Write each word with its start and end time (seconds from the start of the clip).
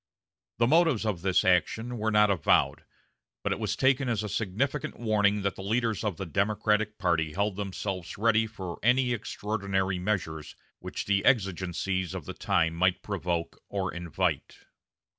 The 0.57 0.65
motives 0.65 1.05
of 1.05 1.21
this 1.21 1.45
action 1.45 1.99
were 1.99 2.09
not 2.09 2.31
avowed, 2.31 2.85
but 3.43 3.51
it 3.51 3.59
was 3.59 3.75
taken 3.75 4.09
as 4.09 4.23
a 4.23 4.29
significant 4.29 4.99
warning 4.99 5.43
that 5.43 5.55
the 5.55 5.61
leaders 5.61 6.03
of 6.03 6.17
the 6.17 6.25
Democratic 6.25 6.97
party 6.97 7.33
held 7.33 7.55
themselves 7.55 8.17
ready 8.17 8.47
for 8.47 8.79
any 8.81 9.13
extraordinary 9.13 9.99
measures 9.99 10.55
which 10.79 11.05
the 11.05 11.23
exigencies 11.23 12.15
of 12.15 12.25
the 12.25 12.33
time 12.33 12.73
might 12.73 13.03
provoke 13.03 13.61
or 13.69 13.93
invite. 13.93 14.65